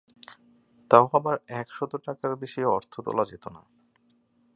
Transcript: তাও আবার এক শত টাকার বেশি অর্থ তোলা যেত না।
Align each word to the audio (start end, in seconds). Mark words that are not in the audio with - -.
তাও 0.91 1.05
আবার 1.13 1.35
এক 1.51 1.67
শত 1.73 1.91
টাকার 2.05 2.31
বেশি 2.35 2.61
অর্থ 2.67 2.93
তোলা 2.99 3.23
যেত 3.25 3.45
না। 3.47 3.61